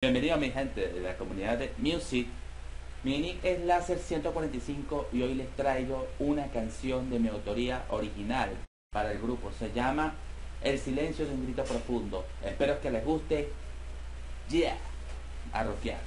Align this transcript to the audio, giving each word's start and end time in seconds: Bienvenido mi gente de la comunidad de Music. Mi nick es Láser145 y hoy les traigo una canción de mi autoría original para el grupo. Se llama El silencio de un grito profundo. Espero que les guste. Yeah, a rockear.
Bienvenido 0.00 0.36
mi 0.36 0.52
gente 0.52 0.86
de 0.92 1.00
la 1.00 1.16
comunidad 1.16 1.58
de 1.58 1.72
Music. 1.78 2.28
Mi 3.02 3.18
nick 3.18 3.44
es 3.44 3.58
Láser145 3.62 5.06
y 5.12 5.22
hoy 5.22 5.34
les 5.34 5.48
traigo 5.56 6.06
una 6.20 6.46
canción 6.52 7.10
de 7.10 7.18
mi 7.18 7.26
autoría 7.26 7.84
original 7.90 8.50
para 8.92 9.10
el 9.10 9.18
grupo. 9.18 9.50
Se 9.50 9.72
llama 9.72 10.14
El 10.62 10.78
silencio 10.78 11.26
de 11.26 11.32
un 11.32 11.42
grito 11.42 11.64
profundo. 11.64 12.24
Espero 12.44 12.80
que 12.80 12.92
les 12.92 13.04
guste. 13.04 13.48
Yeah, 14.48 14.78
a 15.52 15.64
rockear. 15.64 15.98